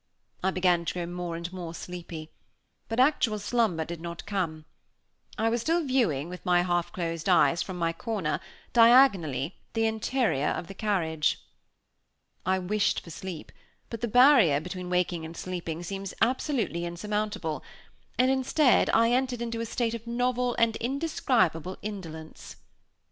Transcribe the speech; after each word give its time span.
I 0.43 0.49
began 0.49 0.83
to 0.85 0.93
grow 0.95 1.05
more 1.05 1.35
and 1.35 1.53
more 1.53 1.75
sleepy. 1.75 2.31
But 2.89 2.99
actual 2.99 3.37
slumber 3.37 3.85
did 3.85 4.01
not 4.01 4.25
come. 4.25 4.65
I 5.37 5.49
was 5.49 5.61
still 5.61 5.85
viewing, 5.85 6.27
with 6.27 6.43
my 6.43 6.63
half 6.63 6.91
closed 6.91 7.29
eyes, 7.29 7.61
from 7.61 7.77
my 7.77 7.93
corner, 7.93 8.39
diagonally, 8.73 9.59
the 9.73 9.85
interior 9.85 10.47
of 10.47 10.65
the 10.65 10.73
carriage. 10.73 11.45
I 12.47 12.57
wished 12.57 12.99
for 13.01 13.11
sleep; 13.11 13.51
but 13.91 14.01
the 14.01 14.07
barrier 14.07 14.59
between 14.59 14.89
waking 14.89 15.23
and 15.23 15.37
sleeping 15.37 15.83
seemed 15.83 16.11
absolutely 16.19 16.83
insurmountable; 16.83 17.63
and, 18.17 18.31
instead, 18.31 18.89
I 18.89 19.11
entered 19.11 19.39
into 19.39 19.61
a 19.61 19.67
state 19.67 19.93
of 19.93 20.07
novel 20.07 20.55
and 20.55 20.77
indescribable 20.77 21.77
indolence. 21.83 22.55